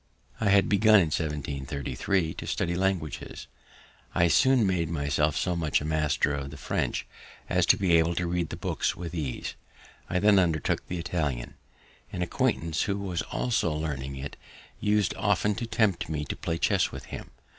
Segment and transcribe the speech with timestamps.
[0.39, 3.45] I had begun in 1733 to study languages;
[4.15, 7.05] I soon made myself so much a master of the French
[7.47, 9.53] as to be able to read the books with ease.
[10.09, 11.53] I then undertook the Italian.
[12.11, 14.37] An acquaintance, who was also learning it,
[14.81, 17.29] us'd often to tempt me to play chess with him.